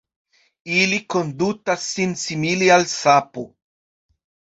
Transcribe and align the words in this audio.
Ili 0.77 0.97
kondutas 1.15 1.85
sin 1.89 2.15
simile 2.21 2.71
al 2.77 2.87
sapo. 2.95 3.45